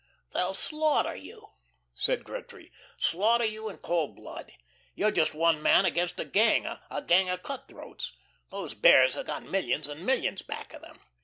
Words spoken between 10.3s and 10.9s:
back of